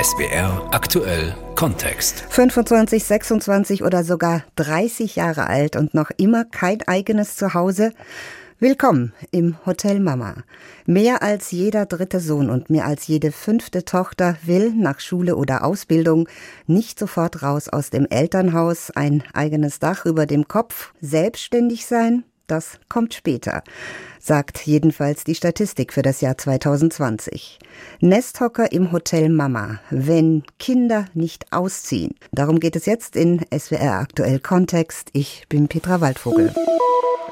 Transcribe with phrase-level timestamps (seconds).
[0.00, 2.24] SBR aktuell Kontext.
[2.28, 7.92] 25, 26 oder sogar 30 Jahre alt und noch immer kein eigenes Zuhause?
[8.60, 10.44] Willkommen im Hotel Mama.
[10.86, 15.64] Mehr als jeder dritte Sohn und mehr als jede fünfte Tochter will nach Schule oder
[15.64, 16.28] Ausbildung
[16.66, 22.78] nicht sofort raus aus dem Elternhaus, ein eigenes Dach über dem Kopf, selbstständig sein, das
[22.90, 23.62] kommt später,
[24.20, 27.58] sagt jedenfalls die Statistik für das Jahr 2020.
[28.00, 32.14] Nesthocker im Hotel Mama, wenn Kinder nicht ausziehen.
[32.30, 35.08] Darum geht es jetzt in SWR aktuell Kontext.
[35.14, 36.52] Ich bin Petra Waldvogel.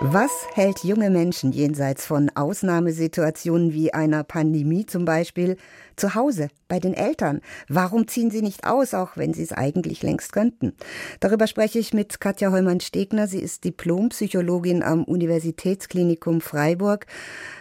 [0.03, 5.59] Was hält junge Menschen jenseits von Ausnahmesituationen wie einer Pandemie zum Beispiel
[5.95, 7.43] zu Hause bei den Eltern?
[7.69, 10.73] Warum ziehen sie nicht aus, auch wenn sie es eigentlich längst könnten?
[11.21, 13.27] Darüber spreche ich mit Katja Heumann-Stegner.
[13.27, 17.05] Sie ist Diplompsychologin am Universitätsklinikum Freiburg.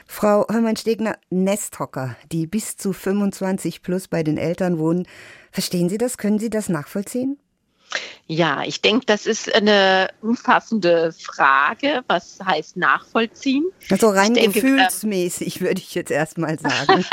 [0.08, 5.05] Frau Heumann-Stegner, Nesthocker, die bis zu 25 plus bei den Eltern wohnen.
[5.52, 6.17] Verstehen Sie das?
[6.17, 7.38] Können Sie das nachvollziehen?
[8.27, 12.03] Ja, ich denke, das ist eine umfassende Frage.
[12.08, 13.66] Was heißt nachvollziehen?
[13.89, 17.05] Also rein denke, gefühlsmäßig, äh, würde ich jetzt erstmal sagen.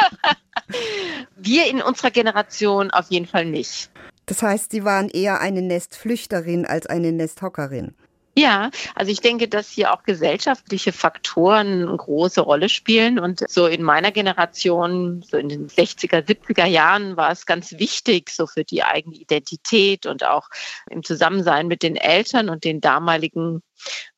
[1.36, 3.90] Wir in unserer Generation auf jeden Fall nicht.
[4.26, 7.94] Das heißt, Sie waren eher eine Nestflüchterin als eine Nesthockerin.
[8.38, 13.18] Ja, also ich denke, dass hier auch gesellschaftliche Faktoren eine große Rolle spielen.
[13.18, 18.28] Und so in meiner Generation, so in den 60er, 70er Jahren, war es ganz wichtig,
[18.28, 20.50] so für die eigene Identität und auch
[20.90, 23.62] im Zusammensein mit den Eltern und den damaligen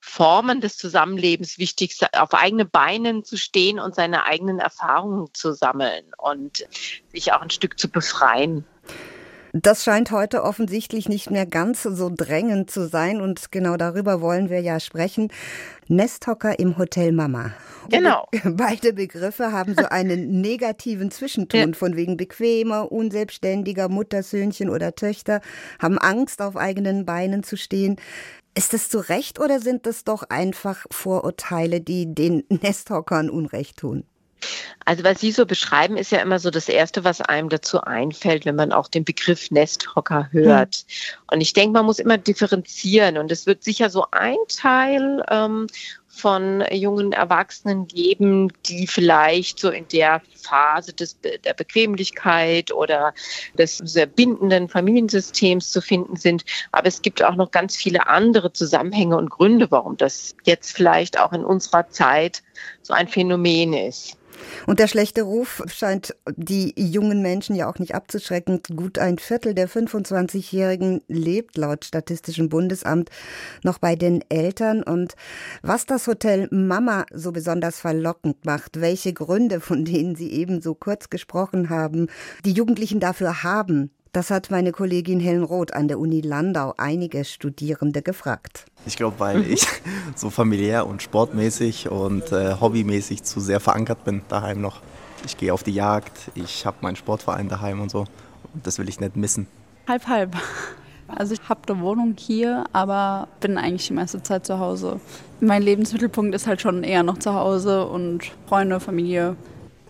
[0.00, 6.06] Formen des Zusammenlebens wichtig, auf eigene Beinen zu stehen und seine eigenen Erfahrungen zu sammeln
[6.16, 6.66] und
[7.12, 8.64] sich auch ein Stück zu befreien.
[9.52, 14.50] Das scheint heute offensichtlich nicht mehr ganz so drängend zu sein und genau darüber wollen
[14.50, 15.32] wir ja sprechen.
[15.88, 17.52] Nesthocker im Hotel Mama.
[17.88, 18.28] Genau.
[18.44, 21.72] Beide Begriffe haben so einen negativen Zwischenton ja.
[21.72, 25.40] von wegen bequemer, unselbstständiger Muttersöhnchen oder Töchter,
[25.78, 27.96] haben Angst, auf eigenen Beinen zu stehen.
[28.54, 34.04] Ist das zu Recht oder sind das doch einfach Vorurteile, die den Nesthockern Unrecht tun?
[34.84, 38.46] Also was Sie so beschreiben, ist ja immer so das Erste, was einem dazu einfällt,
[38.46, 40.76] wenn man auch den Begriff Nesthocker hört.
[40.76, 41.34] Hm.
[41.34, 43.18] Und ich denke, man muss immer differenzieren.
[43.18, 45.66] Und es wird sicher so ein Teil ähm,
[46.18, 53.14] von jungen Erwachsenen geben, die vielleicht so in der Phase des, der Bequemlichkeit oder
[53.56, 56.44] des sehr bindenden Familiensystems zu finden sind.
[56.72, 61.20] Aber es gibt auch noch ganz viele andere Zusammenhänge und Gründe, warum das jetzt vielleicht
[61.20, 62.42] auch in unserer Zeit
[62.82, 64.17] so ein Phänomen ist.
[64.66, 68.60] Und der schlechte Ruf scheint die jungen Menschen ja auch nicht abzuschrecken.
[68.74, 73.10] Gut ein Viertel der 25-Jährigen lebt laut Statistischem Bundesamt
[73.62, 74.82] noch bei den Eltern.
[74.82, 75.14] Und
[75.62, 80.74] was das Hotel Mama so besonders verlockend macht, welche Gründe, von denen Sie eben so
[80.74, 82.08] kurz gesprochen haben,
[82.44, 87.24] die Jugendlichen dafür haben, das hat meine Kollegin Helen Roth an der Uni Landau einige
[87.24, 88.64] Studierende gefragt.
[88.84, 89.64] Ich glaube, weil ich
[90.16, 94.80] so familiär und sportmäßig und äh, hobbymäßig zu sehr verankert bin daheim noch.
[95.24, 98.06] Ich gehe auf die Jagd, ich habe meinen Sportverein daheim und so.
[98.54, 99.46] Und das will ich nicht missen.
[99.86, 100.36] Halb, halb.
[101.06, 104.98] Also ich habe eine Wohnung hier, aber bin eigentlich die meiste Zeit zu Hause.
[105.38, 109.36] Mein Lebensmittelpunkt ist halt schon eher noch zu Hause und Freunde, Familie,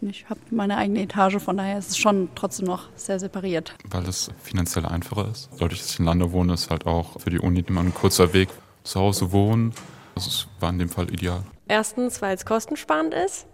[0.02, 3.74] ich habe meine eigene Etage, von daher ist es schon trotzdem noch sehr separiert.
[3.90, 5.50] Weil es finanziell einfacher ist.
[5.58, 8.32] Dadurch, dass ich in Lande wohne, ist halt auch für die Uni immer ein kurzer
[8.32, 8.48] Weg
[8.84, 9.72] zu Hause wohnen.
[10.14, 11.42] Das war in dem Fall ideal.
[11.68, 13.46] Erstens, weil es kostensparend ist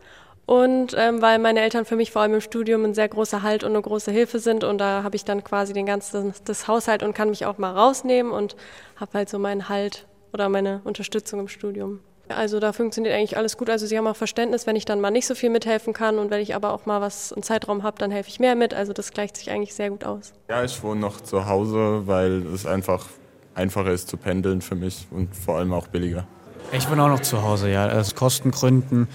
[0.46, 3.64] und ähm, weil meine Eltern für mich vor allem im Studium ein sehr großer Halt
[3.64, 7.02] und eine große Hilfe sind und da habe ich dann quasi den ganzen das Haushalt
[7.02, 8.56] und kann mich auch mal rausnehmen und
[8.96, 12.00] habe halt so meinen Halt oder meine Unterstützung im Studium.
[12.28, 13.68] Also da funktioniert eigentlich alles gut.
[13.68, 16.30] Also sie haben auch Verständnis, wenn ich dann mal nicht so viel mithelfen kann und
[16.30, 18.72] wenn ich aber auch mal was einen Zeitraum habe, dann helfe ich mehr mit.
[18.72, 20.32] Also das gleicht sich eigentlich sehr gut aus.
[20.48, 23.06] Ja, ich wohne noch zu Hause, weil es einfach
[23.54, 26.26] einfacher ist zu pendeln für mich und vor allem auch billiger.
[26.72, 29.06] Ich wohne auch noch zu Hause, ja, aus Kostengründen,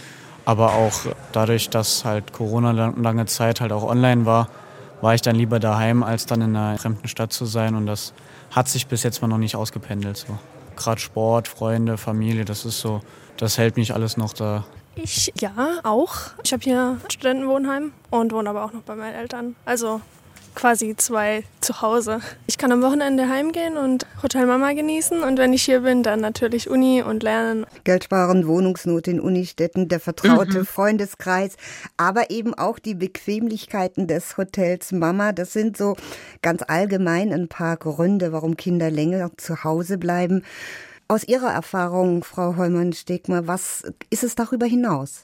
[0.46, 0.94] aber auch
[1.32, 4.50] dadurch, dass halt Corona lange Zeit halt auch online war,
[5.02, 8.14] war ich dann lieber daheim, als dann in einer fremden Stadt zu sein und das
[8.52, 10.38] hat sich bis jetzt mal noch nicht ausgependelt so
[10.80, 13.02] gerade Sport, Freunde, Familie, das ist so,
[13.38, 14.66] das hält mich alles noch da.
[14.96, 16.16] Ich ja, auch.
[16.44, 19.56] Ich habe hier ein Studentenwohnheim und wohne aber auch noch bei meinen Eltern.
[19.66, 20.02] Also
[20.56, 22.22] quasi zwei zu Hause.
[22.48, 26.22] Ich kann am Wochenende heimgehen und Hotel Mama genießen und wenn ich hier bin, dann
[26.22, 27.66] natürlich Uni und lernen.
[27.84, 30.66] Geld sparen, Wohnungsnot in Unistädten, der vertraute mhm.
[30.66, 31.56] Freundeskreis,
[31.98, 35.32] aber eben auch die Bequemlichkeiten des Hotels Mama.
[35.32, 35.96] Das sind so
[36.42, 40.44] ganz allgemein ein paar Gründe, warum Kinder länger zu Hause bleiben.
[41.08, 45.24] Aus Ihrer Erfahrung, Frau Heumann-Stegmer, was ist es darüber hinaus?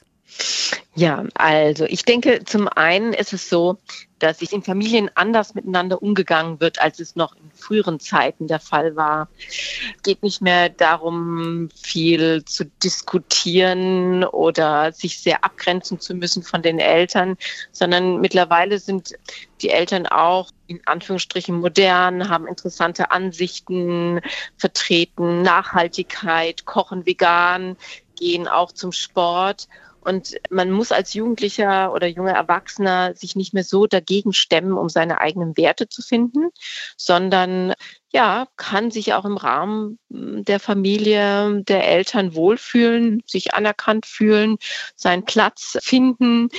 [0.94, 3.78] Ja, also ich denke, zum einen ist es so,
[4.18, 8.60] dass sich in Familien anders miteinander umgegangen wird, als es noch in früheren Zeiten der
[8.60, 9.28] Fall war.
[9.48, 16.62] Es geht nicht mehr darum, viel zu diskutieren oder sich sehr abgrenzen zu müssen von
[16.62, 17.36] den Eltern,
[17.72, 19.14] sondern mittlerweile sind
[19.60, 24.20] die Eltern auch in Anführungsstrichen modern, haben interessante Ansichten
[24.56, 27.76] vertreten, Nachhaltigkeit, kochen vegan,
[28.18, 29.68] gehen auch zum Sport.
[30.06, 34.88] Und man muss als Jugendlicher oder junger Erwachsener sich nicht mehr so dagegen stemmen, um
[34.88, 36.50] seine eigenen Werte zu finden,
[36.96, 37.72] sondern
[38.12, 44.58] ja, kann sich auch im Rahmen hm, der Familie, der Eltern wohlfühlen, sich anerkannt fühlen,
[44.94, 46.50] seinen Platz finden.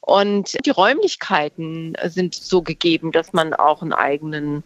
[0.00, 4.64] Und die Räumlichkeiten sind so gegeben, dass man auch einen eigenen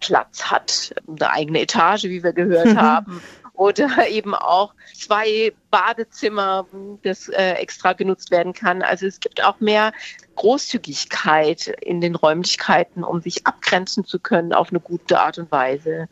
[0.00, 3.22] Platz hat, eine eigene Etage, wie wir gehört haben,
[3.62, 6.66] oder eben auch zwei Badezimmer,
[7.04, 8.82] das äh, extra genutzt werden kann.
[8.82, 9.92] Also es gibt auch mehr
[10.34, 16.08] Großzügigkeit in den Räumlichkeiten, um sich abgrenzen zu können auf eine gute Art und Weise.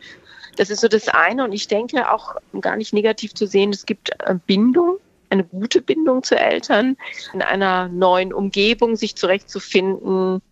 [0.57, 3.85] Das ist so das eine und ich denke auch gar nicht negativ zu sehen, es
[3.85, 4.99] gibt äh, Bindung
[5.31, 6.97] eine gute Bindung zu Eltern,
[7.33, 10.43] in einer neuen Umgebung sich zurechtzufinden,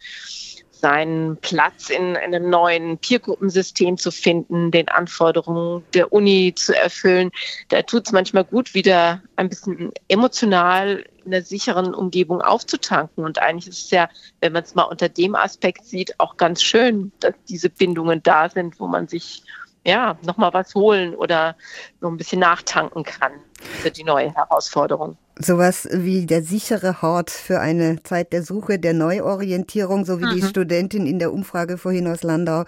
[0.80, 7.30] seinen Platz in einem neuen Peergruppensystem zu finden, den Anforderungen der Uni zu erfüllen.
[7.69, 13.25] Da tut es manchmal gut, wieder ein bisschen emotional in einer sicheren Umgebung aufzutanken.
[13.25, 14.08] Und eigentlich ist es ja,
[14.40, 18.48] wenn man es mal unter dem Aspekt sieht, auch ganz schön, dass diese Bindungen da
[18.48, 19.42] sind, wo man sich
[19.86, 21.56] ja nochmal was holen oder
[22.00, 23.32] noch ein bisschen nachtanken kann
[23.80, 25.16] für die neue Herausforderung.
[25.40, 30.34] Sowas wie der sichere Hort für eine Zeit der Suche, der Neuorientierung, so wie mhm.
[30.34, 32.64] die Studentin in der Umfrage vorhin aus Landau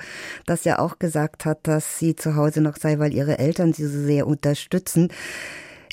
[0.46, 3.86] das ja auch gesagt hat, dass sie zu Hause noch sei, weil ihre Eltern sie
[3.86, 5.12] so sehr unterstützen.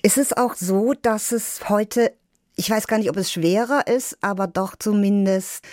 [0.03, 2.13] Ist es auch so, dass es heute,
[2.55, 5.63] ich weiß gar nicht, ob es schwerer ist, aber doch zumindest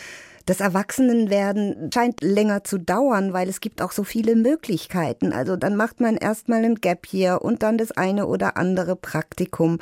[0.47, 5.33] das Erwachsenenwerden scheint länger zu dauern, weil es gibt auch so viele Möglichkeiten.
[5.33, 9.79] Also dann macht man erstmal ein Gap hier und dann das eine oder andere Praktikum.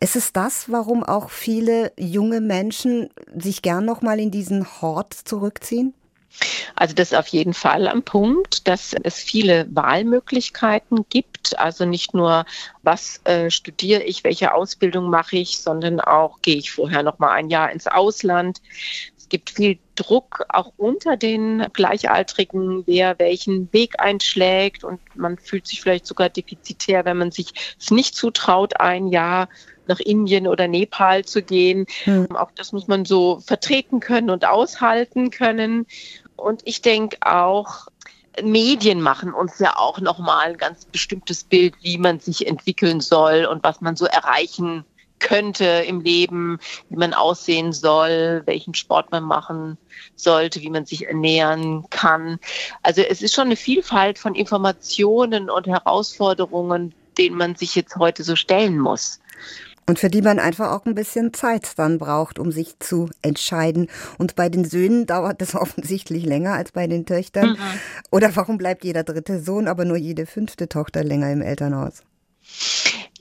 [0.00, 5.94] Ist es das, warum auch viele junge Menschen sich gern nochmal in diesen Hort zurückziehen?
[6.74, 11.58] Also das ist auf jeden Fall am Punkt, dass es viele Wahlmöglichkeiten gibt.
[11.58, 12.44] Also nicht nur,
[12.82, 17.32] was äh, studiere ich, welche Ausbildung mache ich, sondern auch, gehe ich vorher noch mal
[17.32, 18.60] ein Jahr ins Ausland
[19.32, 25.80] gibt viel Druck auch unter den Gleichaltrigen, wer welchen Weg einschlägt und man fühlt sich
[25.80, 29.48] vielleicht sogar defizitär, wenn man sich es nicht zutraut, ein Jahr
[29.86, 31.86] nach Indien oder Nepal zu gehen.
[32.04, 32.36] Mhm.
[32.36, 35.86] Auch das muss man so vertreten können und aushalten können.
[36.42, 37.86] Und ich denke auch,
[38.42, 43.44] Medien machen uns ja auch nochmal ein ganz bestimmtes Bild, wie man sich entwickeln soll
[43.44, 44.84] und was man so erreichen
[45.18, 46.58] könnte im Leben,
[46.88, 49.78] wie man aussehen soll, welchen Sport man machen
[50.16, 52.40] sollte, wie man sich ernähren kann.
[52.82, 58.24] Also es ist schon eine Vielfalt von Informationen und Herausforderungen, denen man sich jetzt heute
[58.24, 59.20] so stellen muss.
[59.86, 63.88] Und für die man einfach auch ein bisschen Zeit dann braucht, um sich zu entscheiden.
[64.18, 67.50] Und bei den Söhnen dauert das offensichtlich länger als bei den Töchtern.
[67.50, 67.58] Mhm.
[68.10, 72.02] Oder warum bleibt jeder dritte Sohn, aber nur jede fünfte Tochter länger im Elternhaus?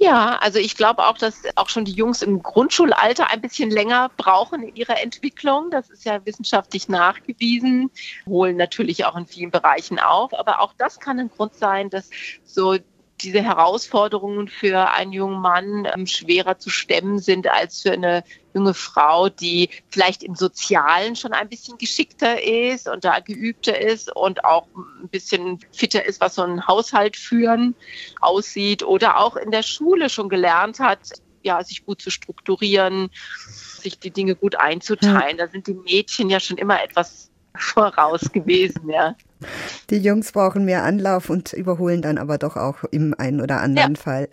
[0.03, 4.09] Ja, also ich glaube auch, dass auch schon die Jungs im Grundschulalter ein bisschen länger
[4.17, 5.69] brauchen in ihrer Entwicklung.
[5.69, 7.91] Das ist ja wissenschaftlich nachgewiesen,
[8.25, 10.33] holen natürlich auch in vielen Bereichen auf.
[10.33, 12.09] Aber auch das kann ein Grund sein, dass
[12.43, 12.77] so
[13.23, 18.23] diese Herausforderungen für einen jungen Mann ähm, schwerer zu stemmen sind als für eine
[18.53, 24.13] junge Frau, die vielleicht im Sozialen schon ein bisschen geschickter ist und da geübter ist
[24.15, 27.75] und auch ein bisschen fitter ist, was so ein Haushalt führen
[28.19, 30.99] aussieht oder auch in der Schule schon gelernt hat,
[31.43, 33.09] ja, sich gut zu strukturieren,
[33.47, 35.37] sich die Dinge gut einzuteilen.
[35.37, 39.15] Da sind die Mädchen ja schon immer etwas voraus gewesen, ja.
[39.89, 43.95] Die Jungs brauchen mehr Anlauf und überholen dann aber doch auch im einen oder anderen
[43.95, 44.01] ja.
[44.01, 44.29] Fall.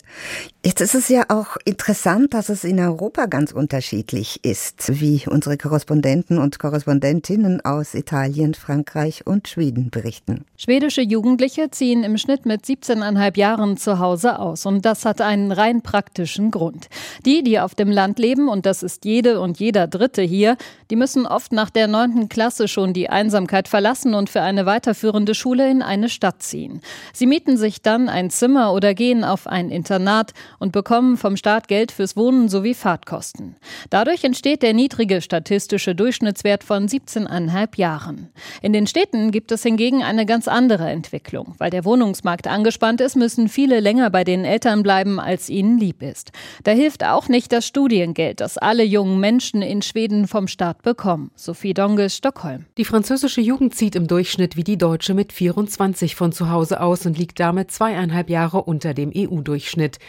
[0.61, 5.57] Jetzt ist es ja auch interessant, dass es in Europa ganz unterschiedlich ist, wie unsere
[5.57, 10.43] Korrespondenten und Korrespondentinnen aus Italien, Frankreich und Schweden berichten.
[10.57, 15.53] Schwedische Jugendliche ziehen im Schnitt mit 17,5 Jahren zu Hause aus und das hat einen
[15.53, 16.89] rein praktischen Grund.
[17.25, 20.57] Die, die auf dem Land leben, und das ist jede und jeder Dritte hier,
[20.91, 25.35] die müssen oft nach der neunten Klasse schon die Einsamkeit verlassen und für eine weiterführende
[25.35, 26.81] Schule in eine Stadt ziehen.
[27.13, 31.67] Sie mieten sich dann ein Zimmer oder gehen auf ein Internat und bekommen vom Staat
[31.67, 33.55] Geld fürs Wohnen sowie Fahrtkosten.
[33.89, 38.29] Dadurch entsteht der niedrige statistische Durchschnittswert von 17,5 Jahren.
[38.61, 41.55] In den Städten gibt es hingegen eine ganz andere Entwicklung.
[41.57, 46.01] Weil der Wohnungsmarkt angespannt ist, müssen viele länger bei den Eltern bleiben, als ihnen lieb
[46.01, 46.31] ist.
[46.63, 51.31] Da hilft auch nicht das Studiengeld, das alle jungen Menschen in Schweden vom Staat bekommen.
[51.35, 52.65] Sophie Donges, Stockholm.
[52.77, 57.05] Die französische Jugend zieht im Durchschnitt wie die deutsche mit 24 von zu Hause aus
[57.05, 59.99] und liegt damit zweieinhalb Jahre unter dem EU-Durchschnitt.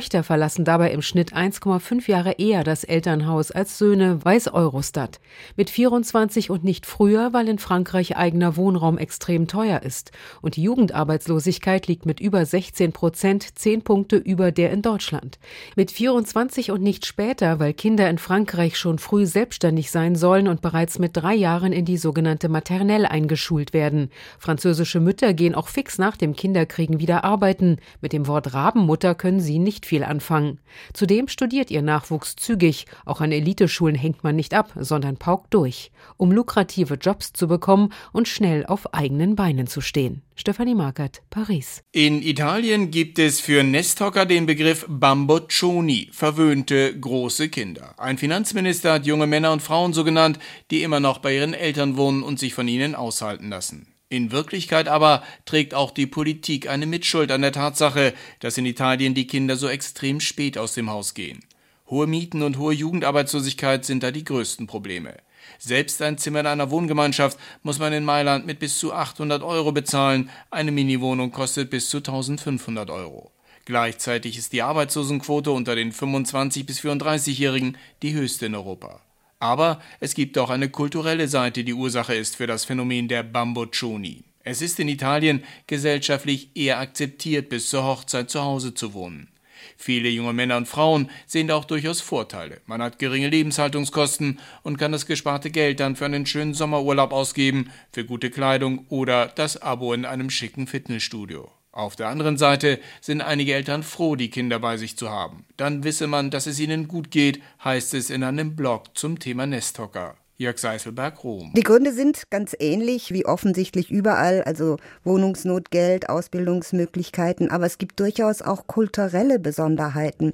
[0.00, 5.20] Töchter verlassen dabei im Schnitt 1,5 Jahre eher das Elternhaus als Söhne, weiß Eurostat.
[5.58, 10.10] Mit 24 und nicht früher, weil in Frankreich eigener Wohnraum extrem teuer ist.
[10.40, 15.38] Und die Jugendarbeitslosigkeit liegt mit über 16 Prozent, zehn Punkte über der in Deutschland.
[15.76, 20.62] Mit 24 und nicht später, weil Kinder in Frankreich schon früh selbstständig sein sollen und
[20.62, 24.08] bereits mit drei Jahren in die sogenannte Maternelle eingeschult werden.
[24.38, 27.76] Französische Mütter gehen auch fix nach dem Kinderkriegen wieder arbeiten.
[28.00, 30.60] Mit dem Wort Rabenmutter können sie nicht viel anfangen.
[30.94, 32.86] Zudem studiert ihr Nachwuchs zügig.
[33.04, 37.92] Auch an Eliteschulen hängt man nicht ab, sondern paukt durch, um lukrative Jobs zu bekommen
[38.12, 40.22] und schnell auf eigenen Beinen zu stehen.
[40.36, 41.82] Stefanie Markert, Paris.
[41.90, 47.94] In Italien gibt es für Nesthocker den Begriff Bamboccioni, verwöhnte große Kinder.
[47.98, 50.38] Ein Finanzminister hat junge Männer und Frauen so genannt,
[50.70, 53.88] die immer noch bei ihren Eltern wohnen und sich von ihnen aushalten lassen.
[54.12, 59.14] In Wirklichkeit aber trägt auch die Politik eine Mitschuld an der Tatsache, dass in Italien
[59.14, 61.44] die Kinder so extrem spät aus dem Haus gehen.
[61.88, 65.16] Hohe Mieten und hohe Jugendarbeitslosigkeit sind da die größten Probleme.
[65.60, 69.70] Selbst ein Zimmer in einer Wohngemeinschaft muss man in Mailand mit bis zu 800 Euro
[69.70, 73.30] bezahlen, eine Miniwohnung kostet bis zu 1500 Euro.
[73.64, 79.02] Gleichzeitig ist die Arbeitslosenquote unter den 25 bis 34-Jährigen die höchste in Europa.
[79.40, 84.22] Aber es gibt auch eine kulturelle Seite, die Ursache ist für das Phänomen der Bamboccioni.
[84.44, 89.28] Es ist in Italien gesellschaftlich eher akzeptiert, bis zur Hochzeit zu Hause zu wohnen.
[89.76, 92.60] Viele junge Männer und Frauen sehen da auch durchaus Vorteile.
[92.66, 97.70] Man hat geringe Lebenshaltungskosten und kann das gesparte Geld dann für einen schönen Sommerurlaub ausgeben,
[97.92, 101.50] für gute Kleidung oder das Abo in einem schicken Fitnessstudio.
[101.72, 105.44] Auf der anderen Seite sind einige Eltern froh, die Kinder bei sich zu haben.
[105.56, 109.46] Dann wisse man, dass es ihnen gut geht, heißt es in einem Blog zum Thema
[109.46, 110.16] Nesthocker.
[110.36, 111.52] Jörg Seifelberg, Rom.
[111.54, 118.00] Die Gründe sind ganz ähnlich wie offensichtlich überall, also Wohnungsnot, Geld, Ausbildungsmöglichkeiten, aber es gibt
[118.00, 120.32] durchaus auch kulturelle Besonderheiten.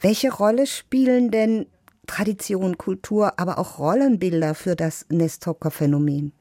[0.00, 1.66] Welche Rolle spielen denn
[2.06, 6.32] Tradition, Kultur, aber auch Rollenbilder für das Nesthocker-Phänomen?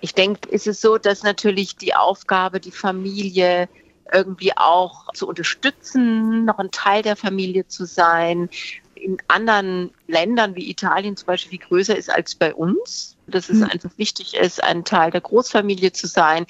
[0.00, 3.68] Ich denke, ist es so, dass natürlich die Aufgabe, die Familie
[4.12, 8.48] irgendwie auch zu unterstützen, noch ein Teil der Familie zu sein,
[8.94, 13.16] in anderen Ländern wie Italien zum Beispiel viel größer ist als bei uns.
[13.26, 13.64] Dass es mhm.
[13.64, 16.46] einfach wichtig ist, ein Teil der Großfamilie zu sein.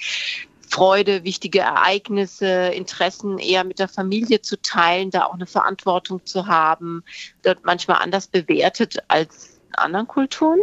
[0.69, 6.45] Freude, wichtige Ereignisse, Interessen eher mit der Familie zu teilen, da auch eine Verantwortung zu
[6.45, 7.03] haben,
[7.41, 10.59] dort manchmal anders bewertet als in anderen Kulturen.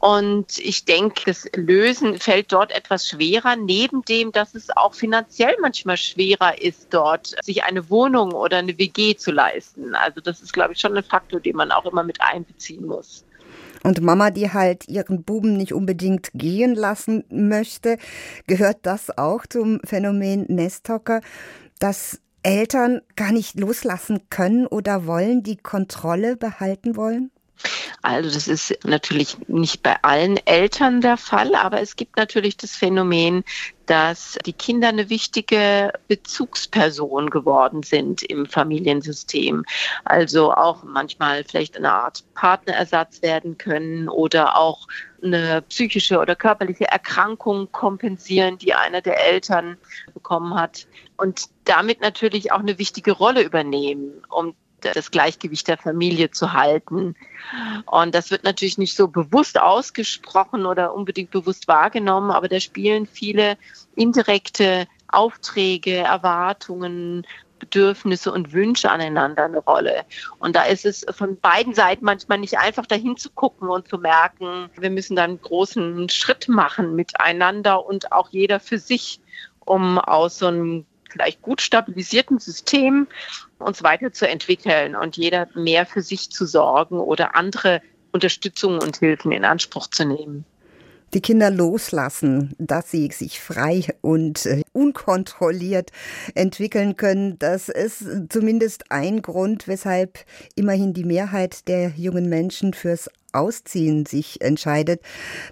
[0.00, 5.56] Und ich denke, das Lösen fällt dort etwas schwerer, neben dem, dass es auch finanziell
[5.60, 9.94] manchmal schwerer ist, dort sich eine Wohnung oder eine WG zu leisten.
[9.94, 13.24] Also das ist, glaube ich, schon ein Faktor, den man auch immer mit einbeziehen muss.
[13.82, 17.98] Und Mama, die halt ihren Buben nicht unbedingt gehen lassen möchte,
[18.46, 21.20] gehört das auch zum Phänomen Nesthocker,
[21.78, 27.30] dass Eltern gar nicht loslassen können oder wollen, die Kontrolle behalten wollen?
[28.02, 32.76] Also das ist natürlich nicht bei allen Eltern der Fall, aber es gibt natürlich das
[32.76, 33.44] Phänomen,
[33.86, 39.64] dass die Kinder eine wichtige Bezugsperson geworden sind im Familiensystem.
[40.04, 44.86] Also auch manchmal vielleicht eine Art Partnerersatz werden können oder auch
[45.22, 49.76] eine psychische oder körperliche Erkrankung kompensieren, die einer der Eltern
[50.14, 50.86] bekommen hat.
[51.16, 57.16] Und damit natürlich auch eine wichtige Rolle übernehmen, um das Gleichgewicht der Familie zu halten.
[57.86, 63.06] Und das wird natürlich nicht so bewusst ausgesprochen oder unbedingt bewusst wahrgenommen, aber da spielen
[63.06, 63.56] viele
[63.96, 67.26] indirekte Aufträge, Erwartungen,
[67.58, 70.04] Bedürfnisse und Wünsche aneinander eine Rolle.
[70.38, 73.98] Und da ist es von beiden Seiten manchmal nicht einfach dahin zu gucken und zu
[73.98, 79.20] merken, wir müssen dann einen großen Schritt machen miteinander und auch jeder für sich,
[79.64, 83.08] um aus so einem vielleicht gut stabilisierten System
[83.58, 89.44] uns weiterzuentwickeln und jeder mehr für sich zu sorgen oder andere Unterstützung und Hilfen in
[89.44, 90.44] Anspruch zu nehmen
[91.14, 95.90] die Kinder loslassen, dass sie sich frei und äh, unkontrolliert
[96.34, 97.38] entwickeln können.
[97.38, 100.18] Das ist zumindest ein Grund, weshalb
[100.54, 105.02] immerhin die Mehrheit der jungen Menschen fürs Ausziehen sich entscheidet.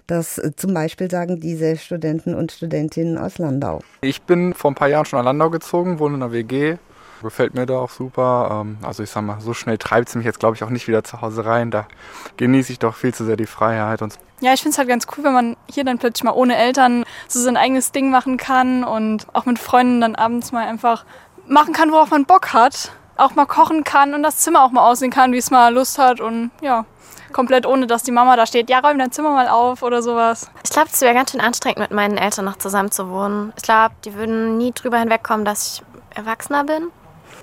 [0.07, 3.81] Das zum Beispiel sagen diese Studenten und Studentinnen aus Landau.
[4.01, 6.77] Ich bin vor ein paar Jahren schon nach Landau gezogen, wohne in einer WG
[7.21, 8.61] Gefällt mir da auch super.
[8.61, 10.87] Ähm, also ich sag mal, so schnell treibt es mich jetzt, glaube ich, auch nicht
[10.87, 11.71] wieder zu Hause rein.
[11.71, 11.87] Da
[12.37, 14.01] genieße ich doch viel zu sehr die Freiheit.
[14.01, 16.55] Und ja, ich finde es halt ganz cool, wenn man hier dann plötzlich mal ohne
[16.55, 21.05] Eltern so sein eigenes Ding machen kann und auch mit Freunden dann abends mal einfach
[21.47, 22.91] machen kann, worauf man Bock hat.
[23.15, 25.97] Auch mal kochen kann und das Zimmer auch mal aussehen kann, wie es mal Lust
[25.97, 26.85] hat und ja,
[27.33, 30.51] komplett ohne, dass die Mama da steht, ja, räum dein Zimmer mal auf oder sowas.
[30.63, 33.53] Ich glaube, es wäre ganz schön anstrengend, mit meinen Eltern noch zusammen zu wohnen.
[33.57, 35.83] Ich glaube, die würden nie drüber hinwegkommen, dass ich
[36.15, 36.89] Erwachsener bin.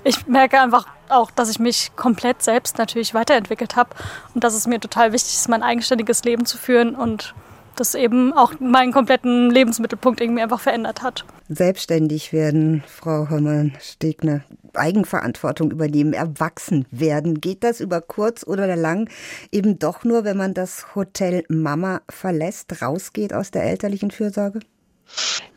[0.04, 3.90] Ich merke einfach auch, dass ich mich komplett selbst natürlich weiterentwickelt habe
[4.34, 7.34] und dass es mir total wichtig ist, mein eigenständiges Leben zu führen und
[7.76, 11.24] das eben auch meinen kompletten Lebensmittelpunkt irgendwie einfach verändert hat.
[11.48, 14.44] Selbstständig werden, Frau Hommern-Stegner,
[14.74, 17.40] Eigenverantwortung übernehmen, erwachsen werden.
[17.40, 19.08] Geht das über kurz oder lang
[19.52, 24.60] eben doch nur, wenn man das Hotel Mama verlässt, rausgeht aus der elterlichen Fürsorge?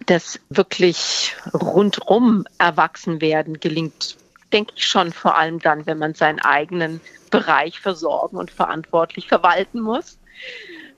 [0.05, 4.17] Das wirklich rundrum erwachsen werden gelingt,
[4.53, 7.01] denke ich schon vor allem dann, wenn man seinen eigenen
[7.31, 10.17] Bereich versorgen und verantwortlich verwalten muss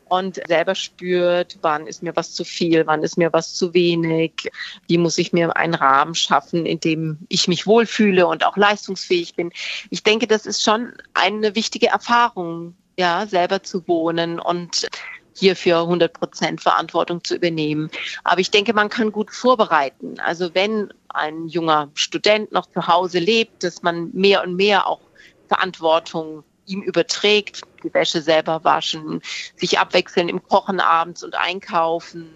[0.09, 4.49] und selber spürt, wann ist mir was zu viel, wann ist mir was zu wenig,
[4.87, 9.35] wie muss ich mir einen Rahmen schaffen, in dem ich mich wohlfühle und auch leistungsfähig
[9.35, 9.51] bin.
[9.89, 14.87] Ich denke, das ist schon eine wichtige Erfahrung, ja, selber zu wohnen und
[15.35, 17.89] hierfür 100 Prozent Verantwortung zu übernehmen.
[18.23, 20.19] Aber ich denke, man kann gut vorbereiten.
[20.19, 25.01] Also wenn ein junger Student noch zu Hause lebt, dass man mehr und mehr auch
[25.47, 29.21] Verantwortung ihm überträgt, die Wäsche selber waschen,
[29.55, 32.29] sich abwechseln im Kochen abends und einkaufen,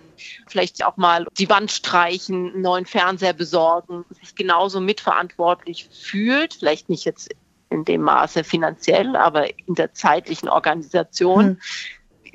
[0.48, 6.90] vielleicht auch mal die Wand streichen, einen neuen Fernseher besorgen, sich genauso mitverantwortlich fühlt, vielleicht
[6.90, 7.30] nicht jetzt
[7.70, 11.46] in dem Maße finanziell, aber in der zeitlichen Organisation.
[11.46, 11.62] Hm.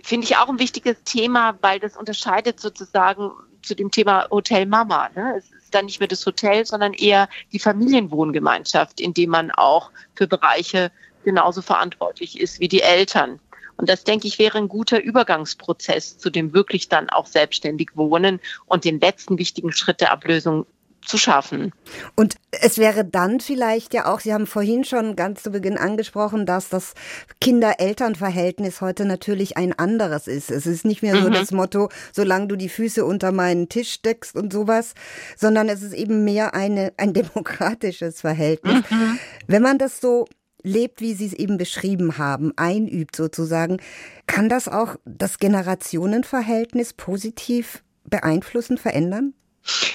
[0.09, 5.11] Finde ich auch ein wichtiges Thema, weil das unterscheidet sozusagen zu dem Thema Hotel Mama.
[5.15, 5.35] Ne?
[5.37, 9.91] Es ist dann nicht mehr das Hotel, sondern eher die Familienwohngemeinschaft, in dem man auch
[10.15, 10.91] für Bereiche
[11.25, 13.39] genauso verantwortlich ist wie die Eltern.
[13.77, 18.41] Und das, denke ich, wäre ein guter Übergangsprozess zu dem wirklich dann auch selbstständig Wohnen
[18.65, 20.65] und den letzten wichtigen Schritt der Ablösung
[21.05, 21.73] zu schaffen.
[22.17, 26.47] Und es wäre dann vielleicht ja auch, Sie haben vorhin schon ganz zu Beginn angesprochen,
[26.47, 26.95] dass das
[27.41, 30.51] Kinder-Eltern-Verhältnis heute natürlich ein anderes ist.
[30.51, 31.23] Es ist nicht mehr mhm.
[31.23, 34.95] so das Motto, solange du die Füße unter meinen Tisch steckst und sowas,
[35.37, 38.83] sondern es ist eben mehr eine, ein demokratisches Verhältnis.
[38.91, 39.19] Mhm.
[39.47, 40.27] Wenn man das so
[40.63, 43.79] lebt, wie Sie es eben beschrieben haben, einübt sozusagen,
[44.27, 49.35] kann das auch das Generationenverhältnis positiv beeinflussen, verändern?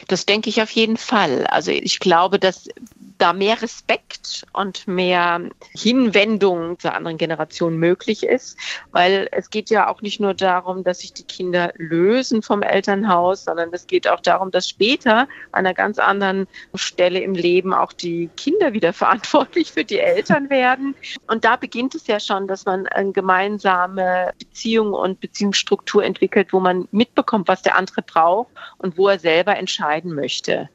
[0.07, 1.45] Das denke ich auf jeden Fall.
[1.47, 2.69] Also ich glaube, dass
[3.23, 8.57] da mehr Respekt und mehr Hinwendung zur anderen Generation möglich ist,
[8.91, 13.45] weil es geht ja auch nicht nur darum, dass sich die Kinder lösen vom Elternhaus,
[13.45, 15.19] sondern es geht auch darum, dass später
[15.53, 20.49] an einer ganz anderen Stelle im Leben auch die Kinder wieder verantwortlich für die Eltern
[20.49, 20.93] werden.
[21.27, 26.59] Und da beginnt es ja schon, dass man eine gemeinsame Beziehung und Beziehungsstruktur entwickelt, wo
[26.59, 30.67] man mitbekommt, was der andere braucht und wo er selber entscheiden möchte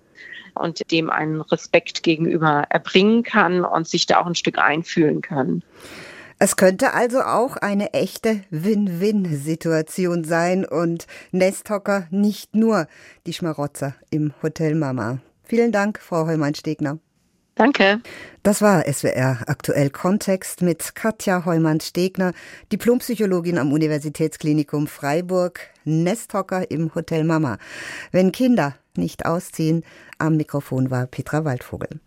[0.59, 5.63] und dem einen Respekt gegenüber erbringen kann und sich da auch ein Stück einfühlen kann.
[6.41, 12.87] Es könnte also auch eine echte Win-Win-Situation sein und Nesthocker nicht nur
[13.27, 15.19] die Schmarotzer im Hotel Mama.
[15.43, 16.99] Vielen Dank, Frau Heumann-Stegner.
[17.59, 18.01] Danke.
[18.45, 22.33] Das war SWR Aktuell Kontext mit Katja Heumann-Stegner,
[22.71, 27.59] Diplompsychologin am Universitätsklinikum Freiburg, Nesthocker im Hotel Mama.
[28.13, 29.85] Wenn Kinder nicht ausziehen,
[30.19, 32.01] am Mikrofon war Petra Waldvogel.